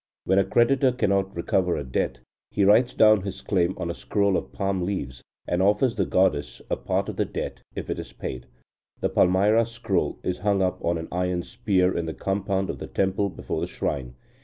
[0.23, 4.35] When a creditor cannot recover a debt, he writes down his claim on a scroll
[4.35, 8.11] of palm leaves, and offers the goddess a part of the debt, if it is
[8.11, 8.47] paid.
[9.01, 12.87] The palmyra scroll is hung up on an iron spear in the compound of the
[12.87, 14.15] temple before the shrine.